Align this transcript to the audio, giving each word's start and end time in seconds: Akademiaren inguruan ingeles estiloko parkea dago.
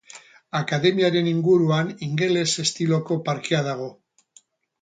Akademiaren 0.59 1.29
inguruan 1.33 1.93
ingeles 2.07 2.49
estiloko 2.65 3.19
parkea 3.29 3.65
dago. 3.73 3.91